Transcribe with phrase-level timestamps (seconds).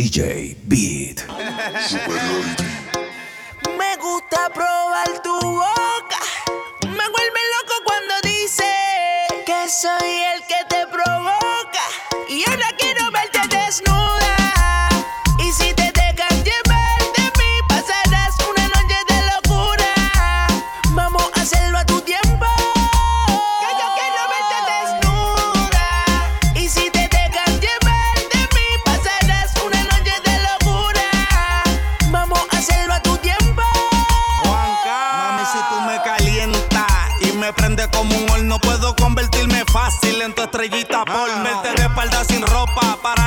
[0.00, 1.26] DJ Beat.
[3.76, 6.20] Me gusta probar tu boca.
[6.84, 8.64] Me vuelve loco cuando dice
[9.44, 11.84] que soy el que te provoca.
[12.30, 14.19] Y ahora quiero verte desnudo.
[42.74, 43.19] papá para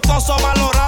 [0.00, 0.79] costoso valorar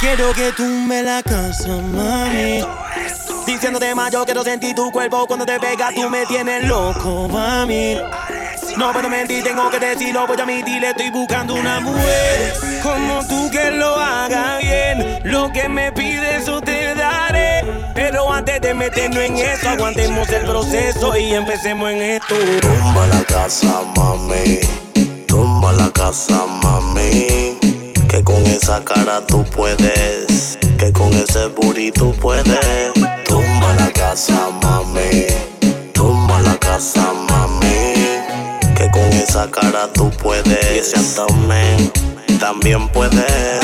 [0.00, 0.64] Quiero que tú
[1.02, 2.62] la casa, mami.
[3.46, 7.96] Diciéndote más, yo quiero sentir tu cuerpo cuando te pegas, tú me tienes loco, mami.
[8.76, 12.52] No puedo mentir, tengo que decirlo, voy a le estoy buscando una mujer
[12.82, 15.20] como tú que lo haga bien.
[15.24, 17.64] Lo que me pides, yo te daré.
[17.94, 22.34] Pero antes de meternos en eso, aguantemos el proceso y empecemos en esto.
[22.60, 24.60] Tumba la casa, mami.
[25.26, 27.43] Tumba la casa, mami
[28.14, 30.56] que con esa cara tú puedes.
[30.78, 32.92] Que con ese burrito puedes.
[33.24, 35.26] Tumba la casa, mami.
[35.92, 37.92] Tumba la casa, mami.
[38.76, 40.46] Que con esa cara tú puedes.
[40.46, 41.90] Y ese abdomen
[42.38, 43.60] también puedes.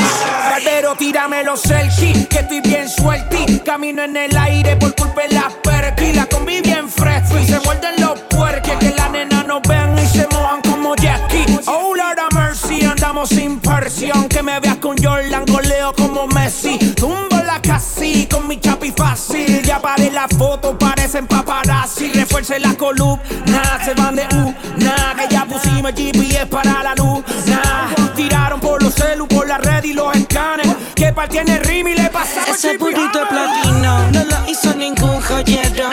[0.65, 3.61] Pero tírame los selfies, que estoy bien suelti.
[3.61, 6.13] Camino en el aire por culpa de las perky.
[6.13, 8.77] La combi bien fresco y se muerden los puerques.
[8.79, 11.47] Que la nena no vean y se mojan como Jackie.
[11.67, 14.29] Oh Lord mercy, andamos sin presión.
[14.29, 16.79] Que me veas con Jordan, goleo como Messi.
[16.95, 19.63] Tumbo la casi con mi chapi fácil.
[19.63, 22.13] Ya paré la foto, parecen paparazzi.
[22.13, 24.55] Refuerce la columna, se van de U.
[24.77, 27.23] Nah, que ya pusimos GPS para la luz.
[27.47, 30.69] Nah, tiraron por los celu, por la red y los escanes.
[30.95, 33.29] Que par tiene rim y le pasamos Ese burrito ah.
[33.29, 35.91] platino no lo hizo ningún joyero.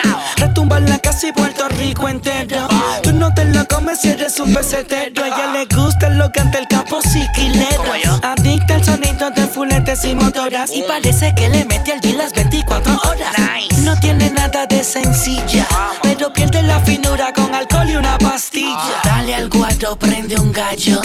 [0.77, 2.68] En la casa y Puerto Rico entero.
[3.01, 5.24] Tú no te lo comes si eres un pesetero.
[5.24, 8.19] A ella le gusta lo que ante el capo siquilero.
[8.21, 10.71] Adicta al sonido de fuletes y motoras.
[10.71, 13.33] Y parece que le mete al día las 24 horas.
[13.79, 15.65] No tiene nada de sencilla,
[16.03, 19.01] pero pierde la finura con alcohol y una pastilla.
[19.03, 21.01] Dale al guardo, prende un gallo.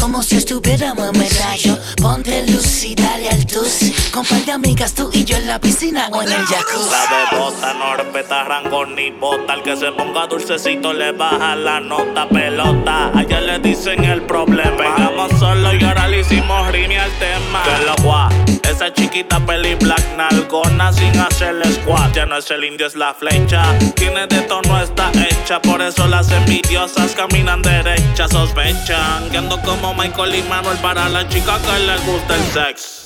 [0.00, 1.78] Como si estuviéramos en rayo.
[2.00, 3.92] Ponte luz y dale al tus.
[4.12, 6.90] Con par de amigas tú y yo en la piscina o en el jacuzzi.
[6.90, 9.54] La bebota no respeta rango ni bota.
[9.54, 13.10] El que se ponga dulcecito le baja la nota pelota.
[13.14, 14.76] A ella le dicen el problema.
[14.76, 17.62] Pegamos solo y ahora le hicimos rime al tema.
[17.64, 18.28] Que lo gua.
[18.68, 22.14] Esa chiquita peli black nalgona sin hacerle squat.
[22.14, 23.62] Ya no es el indio, es la flecha.
[23.94, 25.60] Tiene de tono, está hecha.
[25.60, 28.30] Por eso las envidiosas caminan derechas.
[28.30, 32.98] Sospechan que ando como Michael y Manuel para la chica que le gusta el sex.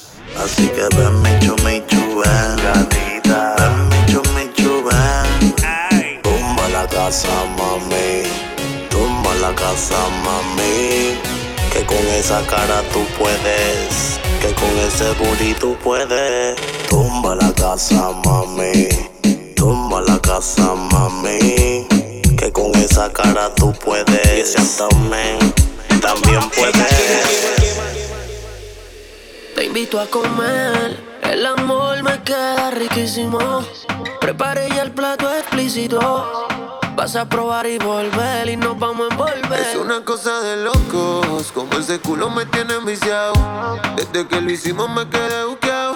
[0.43, 3.55] Así que ven, Michu, Michu, ven Gatita.
[3.59, 3.89] Ven,
[4.35, 8.23] Michu, ven Tumba la casa, mami.
[8.89, 11.19] Tumba la casa, mami.
[11.73, 14.19] Que con esa cara tú puedes.
[14.41, 16.57] Que con ese booty tú puedes.
[16.89, 18.89] Tumba la casa, mami.
[19.55, 21.87] Tumba la casa, mami.
[22.37, 24.27] Que con esa cara tú puedes.
[24.37, 25.62] Y ese abdomen
[26.03, 26.77] también puedes
[29.55, 33.65] Te invito a comer, el amor me queda riquísimo.
[34.21, 36.49] Prepare ya el plato explícito.
[36.95, 39.61] Vas a probar y volver y nos vamos a envolver.
[39.61, 43.33] Es una cosa de locos, como ese culo me tiene enviciado.
[43.97, 45.95] Desde que lo hicimos me quedé buqueado.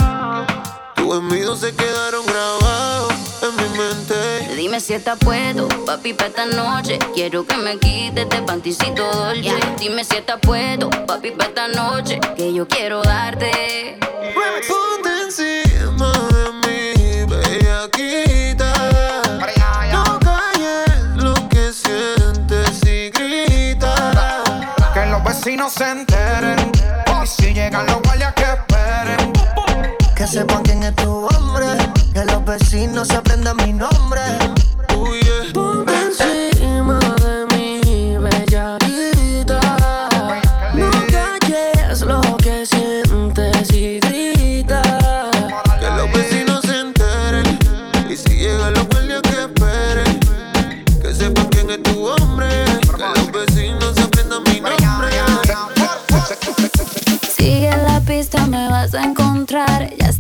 [0.95, 3.13] Tus envidios se quedaron grabados
[3.43, 4.26] en mi mente.
[4.57, 6.99] Dime si está puesto, papi, pa' esta noche.
[7.15, 9.55] Quiero que me quites este panticito dolce.
[9.79, 12.19] Dime si está puesto, papi, pa' esta noche.
[12.35, 13.99] Que yo quiero darte.
[14.67, 18.73] Ponte encima de mí, bellaquita.
[19.93, 24.43] No calles lo que sientes y grita.
[24.95, 26.73] Que los vecinos se enteren.
[27.23, 29.33] Y si llegan los guardias que esperen.
[30.17, 31.67] Que sepan quién es tu hombre.
[32.15, 34.46] Que los vecinos aprendan mi nombre.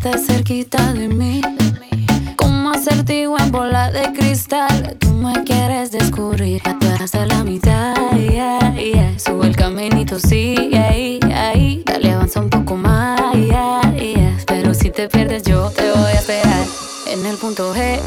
[0.07, 1.41] Estás cerquita de mí.
[2.37, 4.97] Como acertijo en bola de cristal.
[5.01, 6.63] Tú me quieres descubrir.
[7.01, 7.95] Hasta la mitad.
[8.17, 9.17] yeah, yeah.
[9.43, 11.83] El caminito, sí, ahí, ahí.
[11.85, 13.21] Dale, avanza un poco más.
[13.35, 13.81] yeah.
[14.47, 16.67] Pero si te pierdes, yo te voy a esperar
[17.11, 18.01] en el punto G.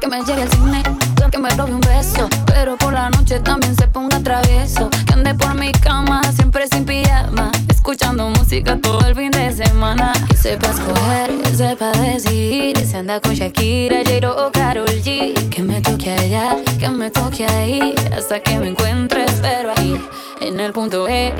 [0.00, 0.82] Que me lleve al cine,
[1.30, 2.28] que me robe un beso.
[2.46, 4.88] Pero por la noche también se ponga travieso.
[5.06, 7.52] Que ande por mi cama, siempre sin pijama.
[7.68, 10.12] Escuchando música todo el fin de semana.
[10.28, 12.78] Que sepa escoger, que sepa decidir.
[12.86, 15.48] Se anda con Shakira, J-Lo o Karol G.
[15.50, 17.94] Que me toque allá, que me toque ahí.
[18.16, 20.00] Hasta que me encuentre, pero ahí,
[20.40, 21.34] en el punto E.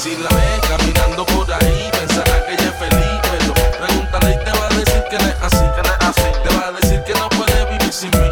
[0.00, 3.20] si la ves caminando por ahí, pensará que ella es feliz.
[3.30, 5.64] Pero pregúntale y te va a decir que no es así.
[5.76, 6.28] Que no es así.
[6.42, 8.30] Te va a decir que no puede vivir sin mí.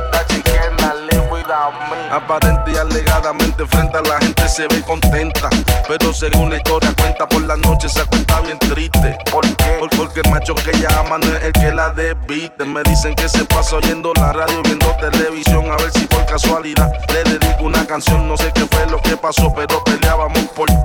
[2.11, 5.51] Aparente y alegadamente frente a la gente se ve contenta.
[5.87, 9.19] Pero según la historia cuenta por la noche se cuenta bien triste.
[9.31, 9.79] ¿Por qué?
[9.97, 12.65] Porque el macho que ella ama no es el que la debite.
[12.65, 15.71] Me dicen que se pasa oyendo la radio, viendo televisión.
[15.71, 18.27] A ver si por casualidad le dedico una canción.
[18.27, 20.78] No sé qué fue lo que pasó, pero peleábamos por la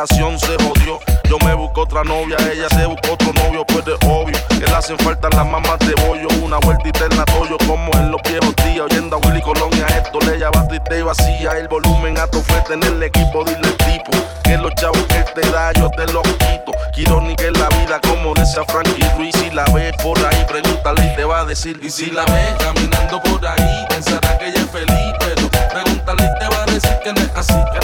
[0.00, 0.98] relación se jodió.
[1.28, 4.36] Yo me busco otra novia, ella se buscó otro novio, pues de obvio.
[4.48, 6.28] Que le hacen falta las mamás de bollo.
[6.42, 8.80] Una vueltita en la toyo, como en los viejos días.
[8.80, 11.50] Oyendo a Willy Colonia, esto le llama triste y vacía.
[11.58, 14.10] El volumen alto fue tener el equipo, dile el tipo.
[14.42, 16.72] Que los chavos que te da, yo te los quito.
[16.94, 19.36] Quiero ni que la vida como esa Frankie Ruiz.
[19.36, 21.78] Si la ves por ahí, pregúntale y te va a decir.
[21.82, 25.14] Y si la ves caminando por ahí, pensará que ella es feliz.
[25.20, 27.79] Pero pregúntale y te va a decir que no es así.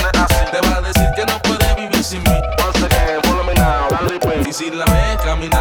[4.74, 4.84] La
[5.22, 5.55] caminando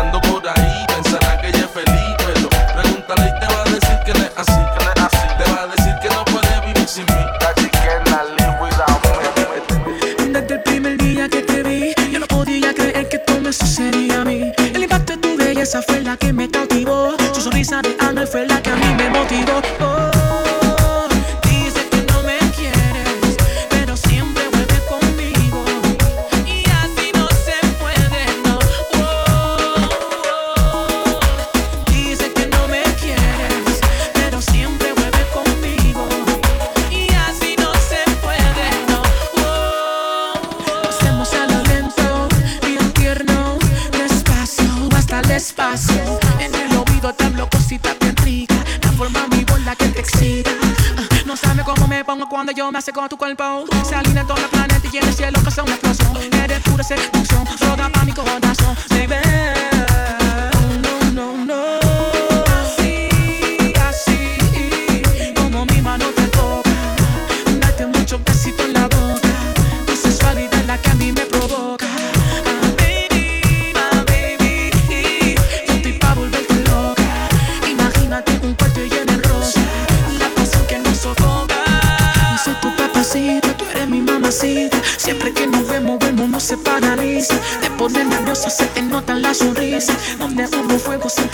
[52.66, 53.66] yo me con tu cuerpo.
[53.66, 53.75] Se alinea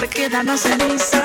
[0.09, 1.20] siempre la ceniza.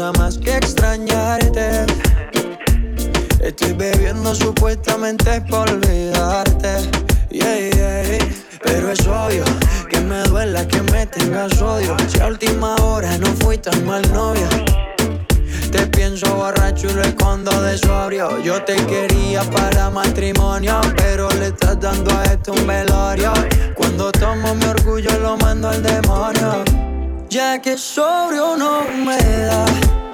[0.00, 1.84] cosa más que extrañarte.
[3.40, 6.90] Estoy bebiendo supuestamente por olvidarte.
[8.62, 9.44] Pero es obvio
[9.90, 11.96] que me duela que me tengas odio.
[12.08, 14.48] Si a última hora no fui tan mal novia.
[15.70, 18.42] Te pienso borracho y lo escondo de sobrio.
[18.42, 23.32] Yo te quería para matrimonio, pero le estás dando a esto un velorio.
[23.74, 26.89] Cuando tomo mi orgullo lo mando al demonio
[27.30, 30.09] ya que sobrio no me da.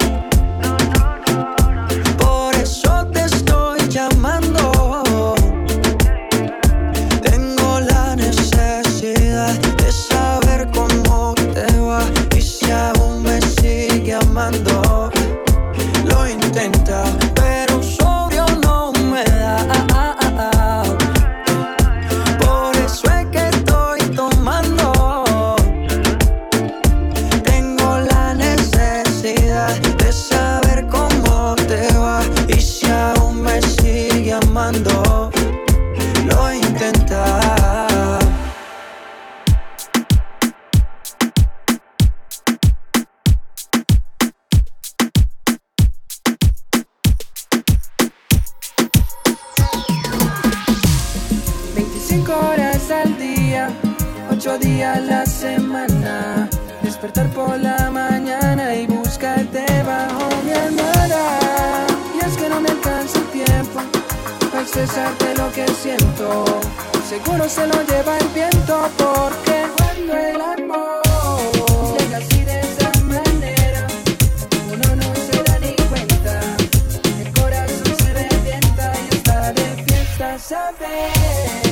[54.76, 56.48] día a la semana.
[56.82, 61.24] Despertar por la mañana y buscarte bajo mi almohada.
[62.14, 63.80] Y es que no me alcanza el tiempo
[64.50, 66.44] para expresarte lo que siento.
[67.08, 71.06] Seguro se lo lleva el viento porque cuando el amor.
[80.38, 81.65] saber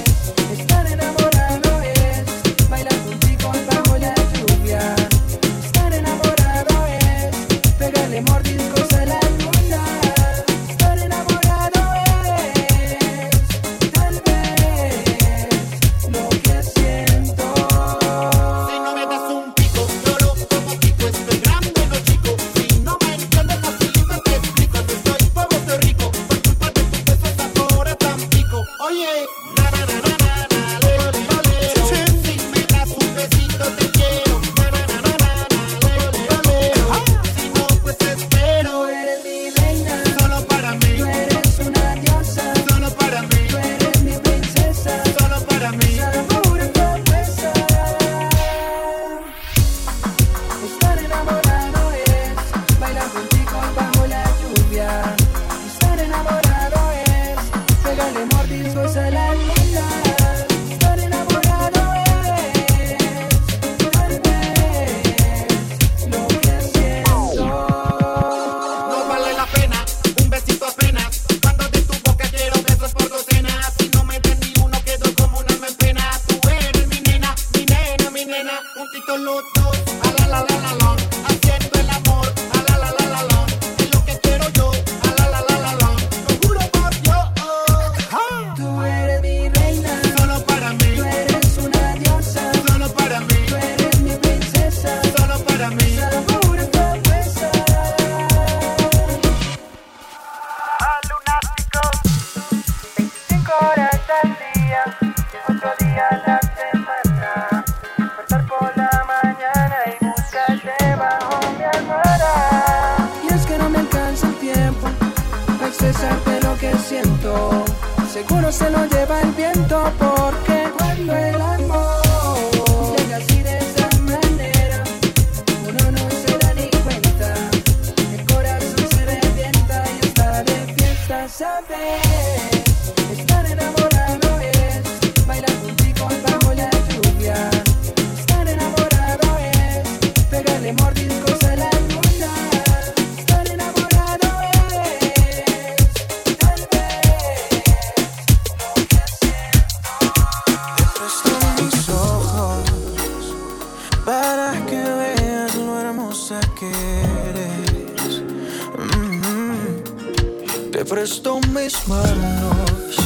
[160.88, 162.96] Presto mis manos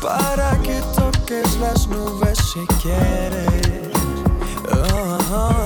[0.00, 3.90] para que toques las nubes si quieres.
[4.72, 5.59] Ah, ah, ah.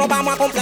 [0.00, 0.59] Obama complex.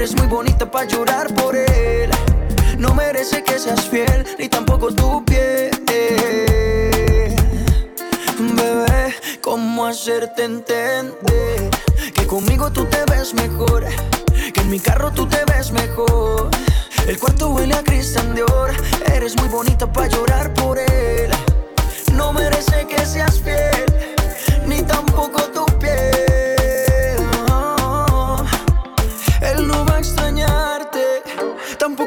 [0.00, 2.08] Eres muy bonita para llorar por él.
[2.78, 5.70] No merece que seas fiel, ni tampoco tu piel.
[8.38, 11.68] Bebé, ¿cómo hacerte entender?
[12.14, 13.84] Que conmigo tú te ves mejor.
[14.54, 16.48] Que en mi carro tú te ves mejor.
[17.06, 18.70] El cuarto huele a Christian Dior.
[19.14, 21.30] Eres muy bonita para llorar por él.
[22.14, 23.84] No merece que seas fiel,
[24.66, 26.09] ni tampoco tu piel.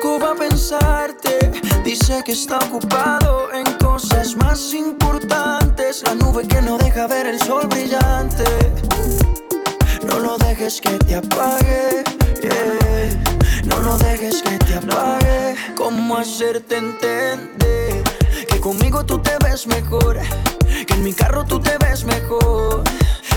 [0.03, 1.51] Tampoco va a pensarte.
[1.83, 6.03] Dice que está ocupado en cosas más importantes.
[6.03, 8.43] La nube que no deja ver el sol brillante.
[10.05, 12.03] No lo dejes que te apague.
[12.41, 13.63] yeah.
[13.65, 15.55] No lo dejes que te apague.
[15.77, 18.03] ¿Cómo hacerte entender?
[18.49, 20.19] Que conmigo tú te ves mejor.
[20.85, 22.83] Que en mi carro tú te ves mejor.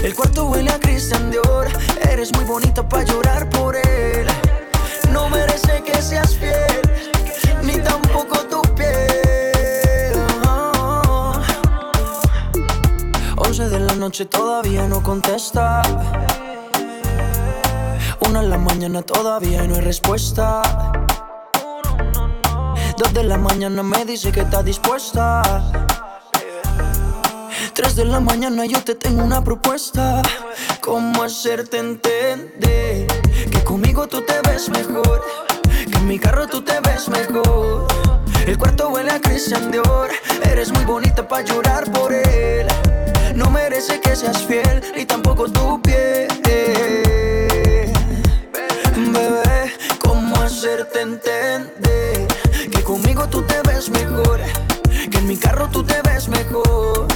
[0.02, 1.68] El cuarto huele a Christian Dior.
[2.10, 4.26] Eres muy bonita para llorar por él.
[5.12, 6.82] No merece que seas fiel.
[7.62, 10.14] Ni tampoco tu piel.
[10.46, 11.32] Oh.
[13.36, 15.82] 11 de la noche todavía no contesta.
[18.20, 20.62] Una en la mañana todavía no hay respuesta.
[22.98, 25.42] Dos de la mañana me dice que está dispuesta.
[27.74, 30.22] Tres de la mañana yo te tengo una propuesta.
[30.80, 33.15] ¿Cómo hacerte entender?
[33.76, 35.22] Conmigo tú te ves mejor.
[35.68, 37.86] Que en mi carro tú te ves mejor.
[38.46, 40.08] El cuarto huele a Christian Dior.
[40.50, 42.66] Eres muy bonita para llorar por él.
[43.34, 46.26] No merece que seas fiel, ni tampoco tu piel.
[48.96, 52.26] Bebé, ¿cómo hacerte entender?
[52.72, 54.40] Que conmigo tú te ves mejor.
[55.10, 57.08] Que en mi carro tú te ves mejor.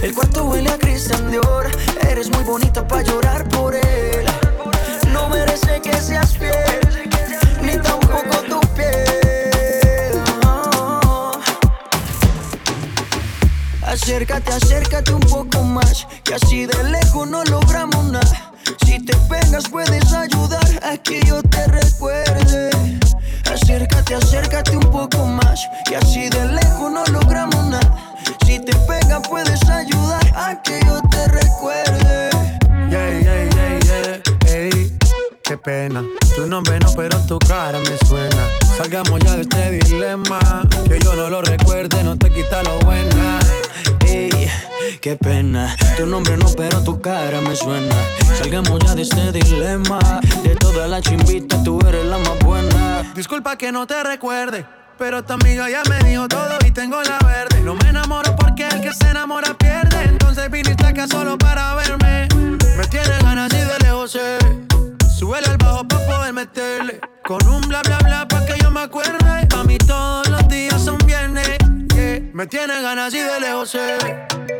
[0.00, 1.66] El cuarto huele a Christian Dior.
[2.08, 3.84] Eres muy bonita para llorar por él.
[5.14, 6.80] No merece que seas fiel,
[7.62, 10.20] ni tampoco tu piel.
[10.44, 11.30] Oh.
[13.86, 18.52] Acércate, acércate un poco más, que así de lejos no logramos nada.
[18.84, 22.70] Si te pegas puedes ayudar a que yo te recuerde.
[23.52, 28.16] Acércate, acércate un poco más, que así de lejos no logramos nada.
[28.44, 32.33] Si te pegas puedes ayudar a que yo te recuerde.
[35.64, 36.04] Pena.
[36.36, 38.48] Tu nombre no, pero tu cara me suena.
[38.76, 40.38] Salgamos ya de este dilema.
[40.86, 43.40] Que yo no lo recuerde, no te quita lo buena.
[44.06, 44.48] Ey,
[45.00, 45.74] qué pena.
[45.96, 47.94] Tu nombre no, pero tu cara me suena.
[48.38, 49.98] Salgamos ya de este dilema.
[50.42, 53.12] De toda la chimbita, tú eres la más buena.
[53.14, 54.66] Disculpa que no te recuerde.
[54.98, 57.60] Pero tu amiga ya me dijo todo y tengo la verde.
[57.62, 60.04] No me enamoro porque el que se enamora pierde.
[60.04, 62.28] Entonces viniste acá solo para verme.
[62.76, 64.63] Me tiene ganas y de lejos sé.
[65.16, 67.00] Súbele al bajo pa' poder meterle.
[67.24, 69.46] Con un bla bla bla pa' que yo me acuerde.
[69.48, 71.56] Pa' mí todos los días son viernes.
[72.32, 73.98] Me tiene ganas y de lejos sé.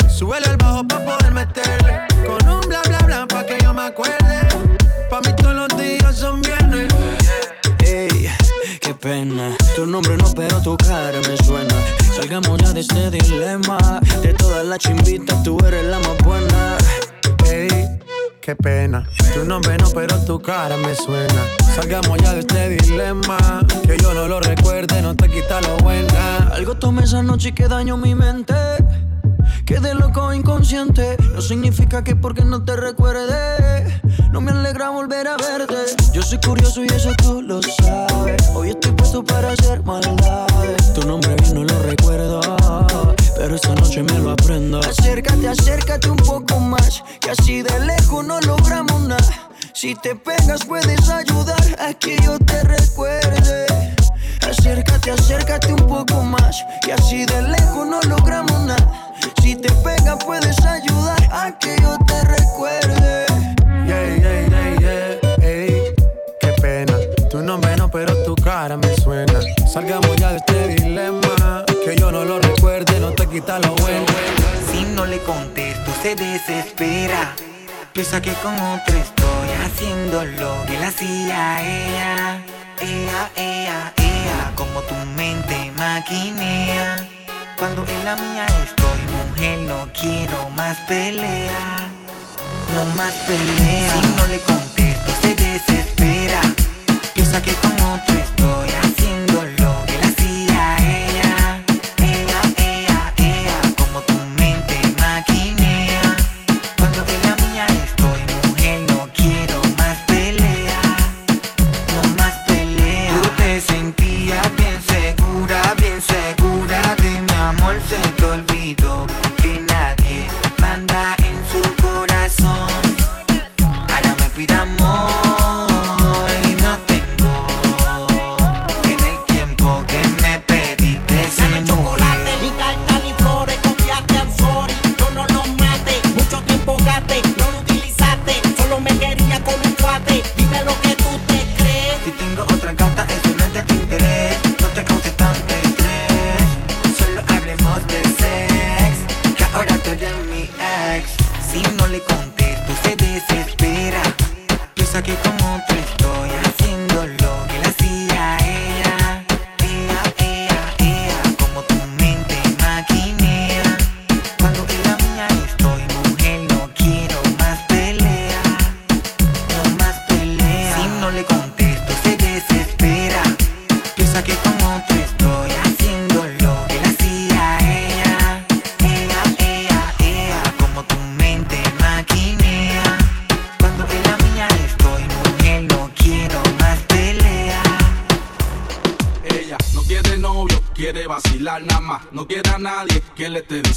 [0.09, 2.03] Súbele al bajo pa' poder meterle.
[2.25, 4.49] Con un bla bla bla pa' que yo me acuerde.
[5.11, 6.87] Pa' mí todos los días son viernes.
[7.85, 8.31] Ey,
[8.81, 9.57] qué pena.
[9.75, 11.75] Tu nombre no, pero tu cara me suena.
[12.15, 14.01] Salgamos ya de este dilema.
[14.23, 16.77] De todas las chimbitas, tú eres la más buena.
[17.51, 17.94] Ey,
[18.45, 19.09] qué pena.
[19.33, 21.43] Tu nombre no, pero tu cara me suena.
[21.75, 23.39] Salgamos ya de este dilema.
[23.87, 26.51] Que yo no lo recuerde, no te quita lo buena.
[26.53, 28.55] Algo tomé esa noche y que daño mi mente.
[29.65, 31.17] Quedé loco inconsciente.
[31.35, 34.03] No significa que porque no te recuerde.
[34.31, 35.97] No me alegra volver a verte.
[36.13, 38.51] Yo soy curioso y eso tú lo sabes.
[38.55, 40.93] Hoy estoy puesto para hacer maldades.
[40.93, 42.41] Tu nombre bien no lo recuerdo.
[43.45, 44.81] Pero esta noche me lo aprendo.
[44.81, 47.05] Acércate, acércate un poco más.
[47.21, 49.51] Que así de lejos no logramos nada.
[49.75, 53.67] Si te pegas puedes ayudar a que yo te recuerde.
[54.49, 56.65] Acércate, acércate un poco más.
[56.81, 59.13] Que así de lejos no logramos nada.
[59.43, 63.27] Si te pegas puedes ayudar a que yo te recuerde.
[63.87, 65.47] Yeah, yeah, yeah, yeah.
[65.47, 65.95] Ey,
[66.41, 66.95] qué pena.
[67.29, 69.39] Tu nombre no, pero tu cara me suena.
[69.71, 70.54] Salgamos ya de este
[73.35, 77.35] Si no le contesto, se desespera.
[77.93, 82.45] Piensa que con otro estoy haciendo lo que él hacía ella.
[82.81, 87.09] Ea, ea, ea, como tu mente maquinea.
[87.59, 91.91] Cuando en la mía estoy, mujer, no quiero más pelea.
[92.73, 93.95] No más pelea.
[93.95, 96.41] Si no le contesto, se desespera.
[97.15, 98.69] Piensa que con otro estoy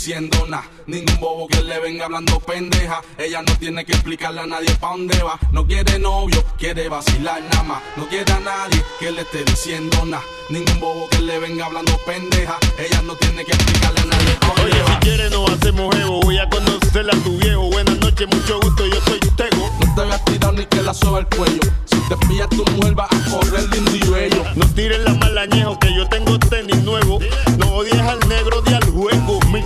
[0.07, 0.63] diciendo nada.
[0.85, 3.01] Ningún bobo que le venga hablando pendeja.
[3.17, 5.37] Ella no tiene que explicarle a nadie pa' dónde va.
[5.51, 7.83] No quiere novio, quiere vacilar nada más.
[7.97, 10.23] No quiere a nadie que le esté diciendo nada.
[10.49, 12.57] Ningún bobo que le venga hablando pendeja.
[12.79, 14.93] Ella no tiene que explicarle a nadie pa' dónde Oye, va.
[14.93, 16.21] si quiere no hacemos ego.
[16.21, 17.63] Voy a conocerla a tu viejo.
[17.69, 19.69] Buenas noches, mucho gusto, yo soy Tego.
[19.85, 21.59] No te veas tirado ni que la soba el cuello.
[21.85, 24.43] Si te pillas tu mujer vas a correr lindo y bello.
[24.55, 27.19] No tires la malañejo que yo tengo tenis nuevo.
[27.57, 28.86] No odies al negro de al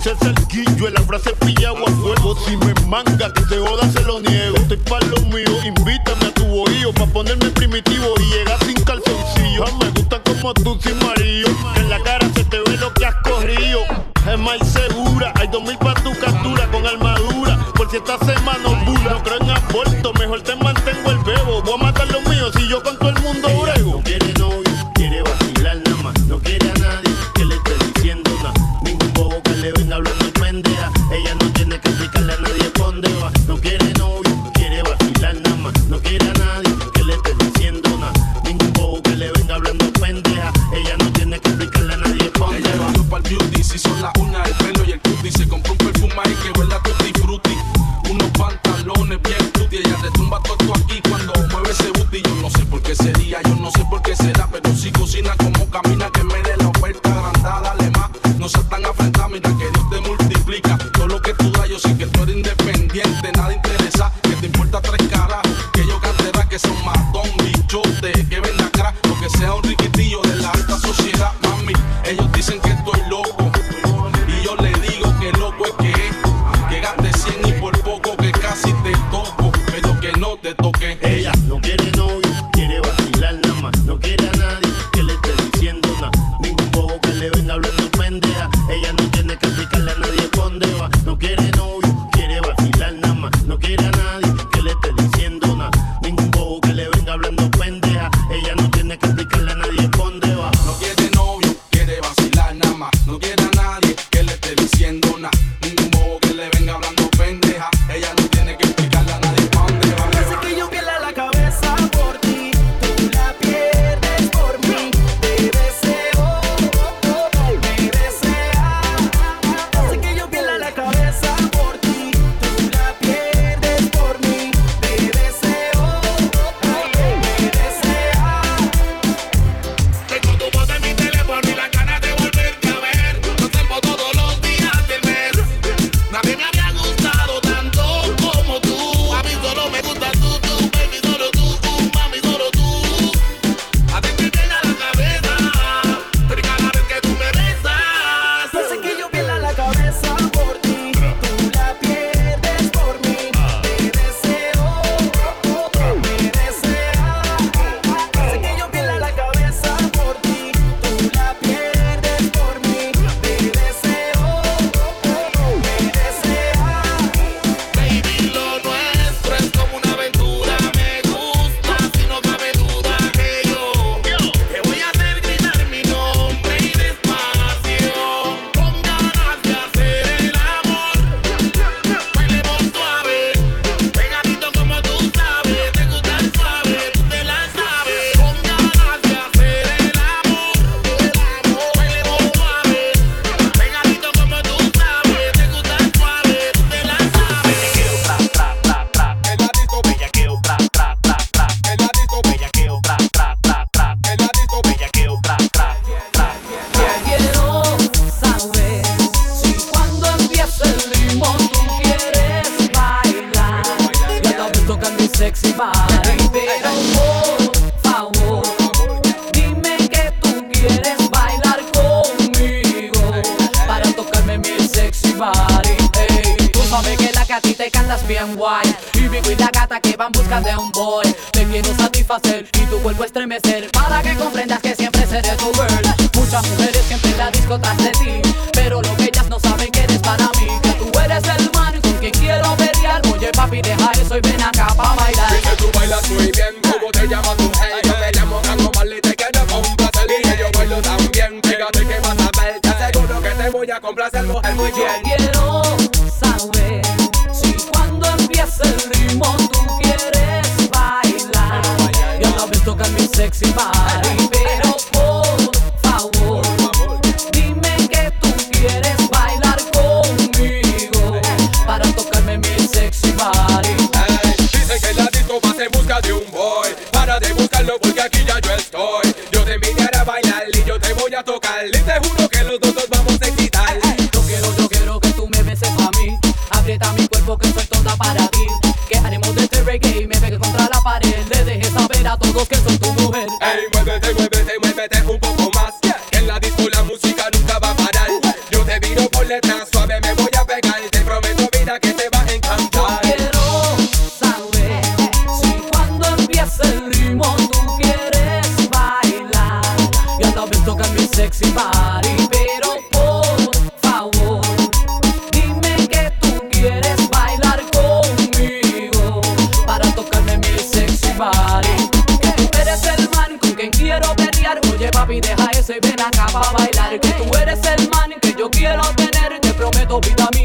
[0.02, 2.36] princesa el guillo, la frase pillado a fuego.
[2.44, 4.56] Si me manga, que se joda, se lo niego.
[4.56, 9.64] Estoy para lo mío, invítame a tu bohío, pa' ponerme primitivo y llegar sin calzoncillo.
[9.64, 13.06] Ah, me gusta como tú sin marido, en la cara se te ve lo que
[13.06, 13.80] has corrido.
[14.30, 18.81] Es más segura, hay dos mil pa' tu captura con armadura, por si esta semana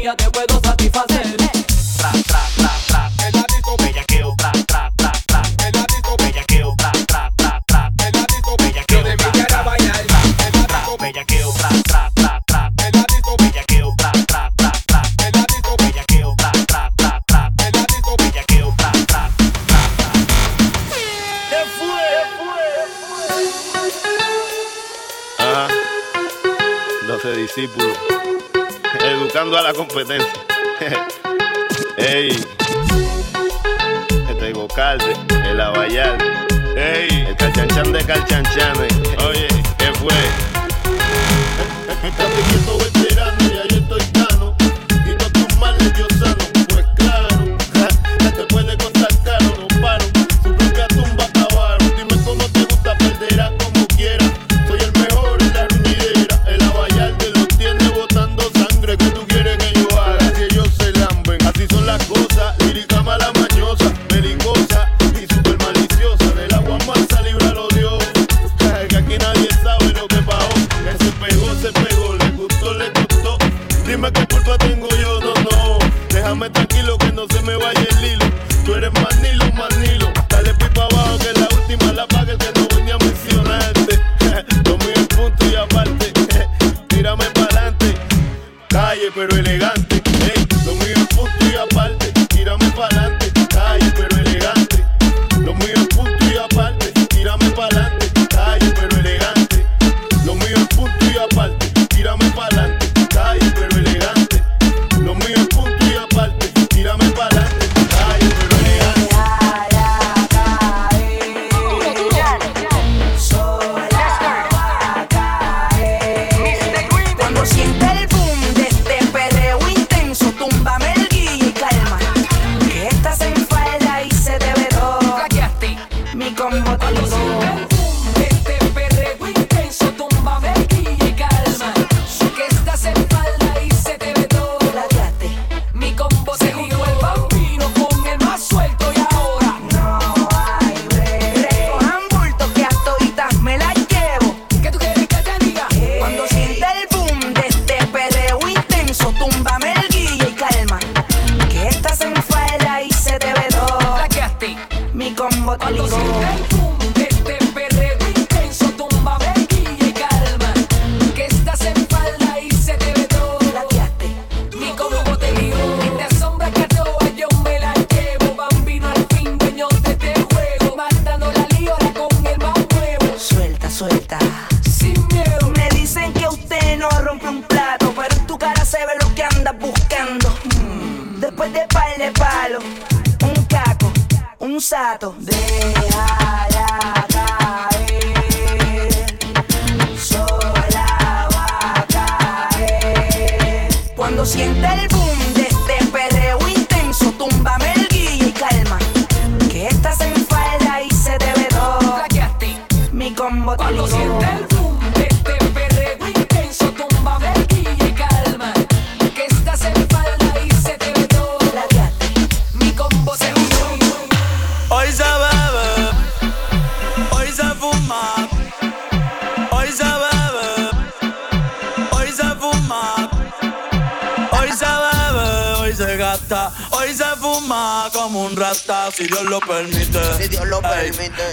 [0.08, 0.67] ya te puedo
[29.56, 30.30] a la competencia.
[31.96, 32.28] Ey.
[34.28, 36.18] Este es Gocalde, el Abayal.
[36.76, 37.08] Ey.
[37.08, 38.76] Este el calchanchan de calchanchan.
[38.84, 39.16] Eh.
[39.26, 40.12] Oye, ¿qué fue?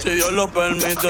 [0.06, 1.10] Si Dios lo permite.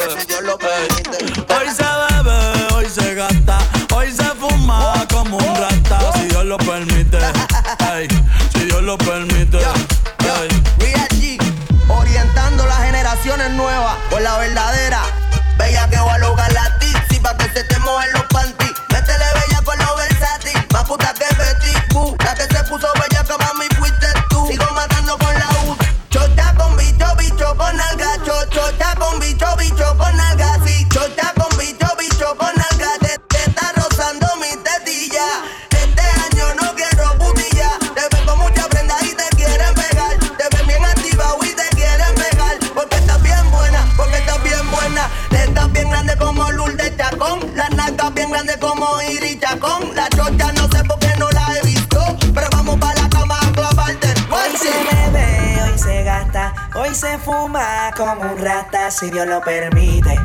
[48.13, 51.99] bien grandes como Iricha con la chocha, no sé por qué no la he visto,
[52.33, 54.07] pero vamos para la cama a clavarte.
[54.07, 59.27] Hoy pues se bebe, hoy se gasta, hoy se fuma como un rata, si Dios
[59.27, 60.19] lo permite,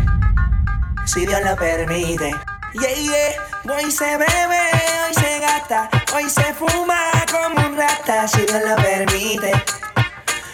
[1.06, 2.34] si Dios lo permite.
[2.72, 4.60] Yeah, yeah, hoy se bebe,
[5.06, 7.00] hoy se gasta, hoy se fuma
[7.30, 9.52] como un rata, si Dios lo permite,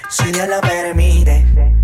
[0.09, 1.76] si Dios lo permite.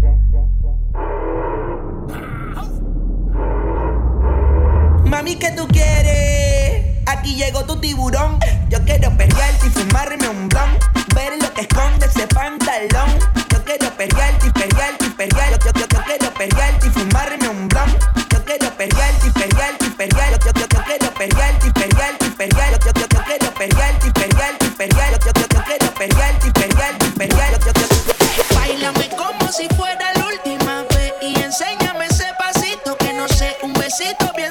[5.22, 6.82] Mami, ¿qué tú quieres?
[7.06, 8.40] Aquí llegó tu tiburón.
[8.68, 10.76] Yo quiero perrearte y fumarme un blon.
[11.14, 13.08] Ver lo que esconde ese pantalón.
[13.48, 15.64] Yo quiero perrearte y perrearte y perrearte.
[15.64, 17.96] Yo, yo, yo, quiero perrearte y fumarme un blon.
[18.32, 20.44] Yo quiero perrearte y perrearte y perrearte.
[20.44, 22.84] Yo, yo, yo, quiero perrearte y perrearte y perrearte.
[22.84, 25.24] Yo, yo, yo, quiero perrearte y perrearte y perrearte.
[25.24, 27.66] Yo, yo, yo, quiero perrearte y perrearte y perrearte.
[27.66, 33.12] Yo, yo, yo, Bailame como si fuera la última vez y enséñame ese pasito que
[33.12, 34.41] no sé, un besito bien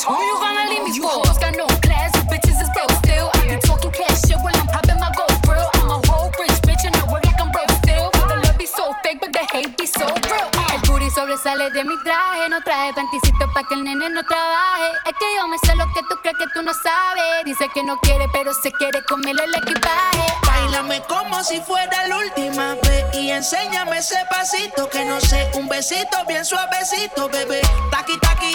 [0.00, 0.08] bitch.
[0.08, 1.18] Who you gonna leave me you for?
[1.18, 3.30] You got no class, bitches is broke still.
[3.34, 5.68] I be talking cash shit while I'm popping my gold grill.
[5.74, 8.10] I'm a whole rich bitch and I work like I'm broke still.
[8.28, 10.48] The love be so fake, but the hate be so real.
[10.72, 14.90] El booty sobresale de mi traje, no traje panticito pa' que el nene no trabaje.
[15.06, 17.44] Es que yo me sé lo que tú crees que tú no sabes.
[17.44, 20.26] Dice que no quiere, pero se quiere comerle el equipaje.
[20.46, 25.68] Bailame como si fuera la última vez y enséñame ese pasito que no sé, un
[25.68, 27.60] besito bien suavecito, bebé.
[27.90, 28.54] Taqui taqui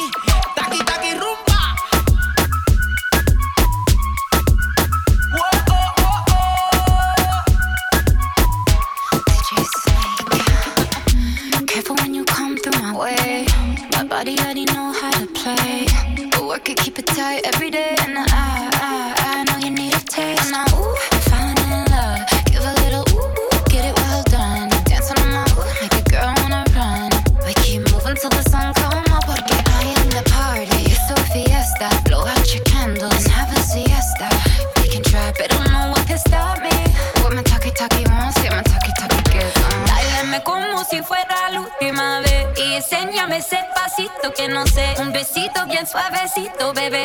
[0.75, 1.54] tiki taki rumba.
[46.55, 47.04] perfecto, bebé.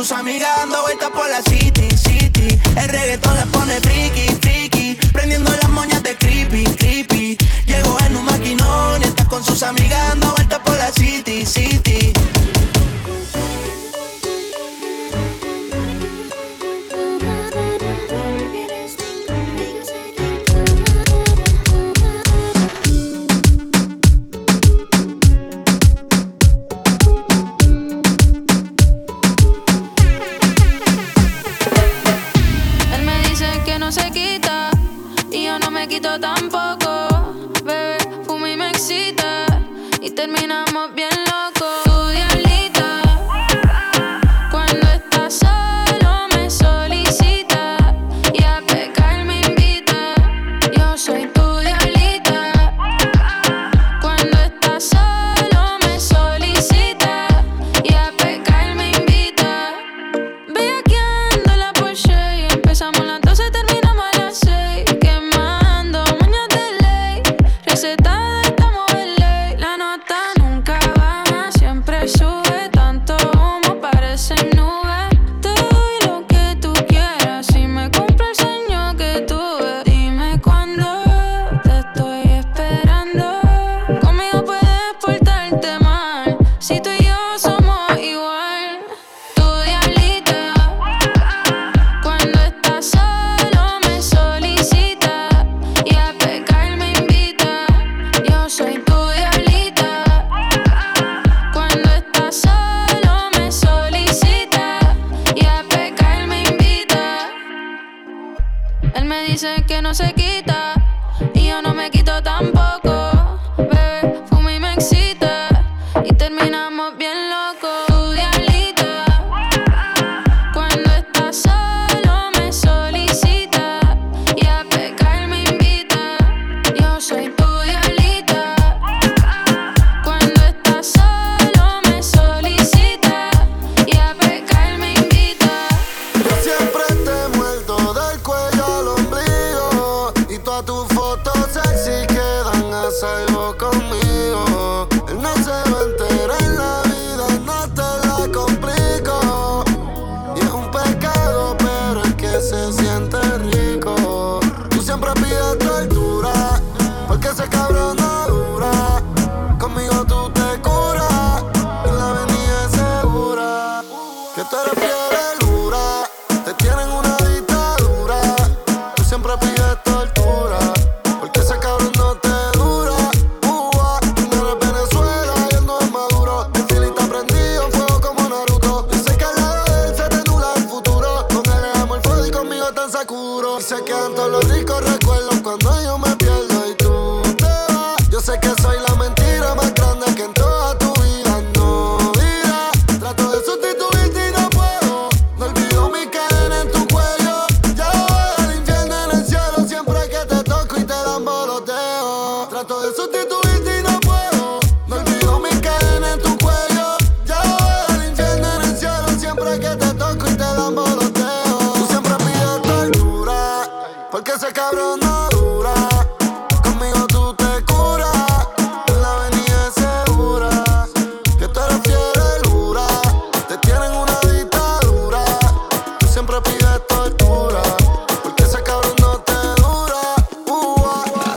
[0.00, 2.58] sus amigas dando vueltas por la city, city.
[2.74, 4.29] El reggaetón le pone friki